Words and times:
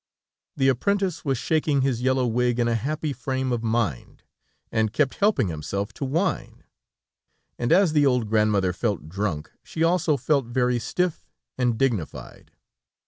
The 0.57 0.67
apprentice 0.67 1.23
was 1.23 1.37
shaking 1.37 1.81
his 1.83 2.01
yellow 2.01 2.25
wig 2.25 2.57
in 2.57 2.67
a 2.67 2.73
happy 2.73 3.13
frame 3.13 3.51
of 3.51 3.61
mind, 3.61 4.23
and 4.71 4.91
kept 4.91 5.13
helping 5.17 5.49
himself 5.49 5.93
to 5.93 6.05
wine, 6.05 6.63
and 7.59 7.71
as 7.71 7.93
the 7.93 8.07
old 8.07 8.27
grandmother 8.27 8.73
felt 8.73 9.07
drunk, 9.07 9.51
she 9.61 9.83
also 9.83 10.17
felt 10.17 10.47
very 10.47 10.79
stiff 10.79 11.29
and 11.55 11.77
dignified. 11.77 12.49